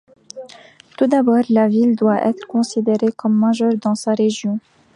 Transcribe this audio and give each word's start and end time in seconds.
Tout 0.97 1.05
d'abord, 1.05 1.43
la 1.49 1.67
ville 1.67 1.95
doit 1.95 2.25
être 2.25 2.47
considérée 2.47 3.11
comme 3.15 3.37
majeure 3.37 3.75
dans 3.77 3.93
sa 3.93 4.15
région. 4.15 4.59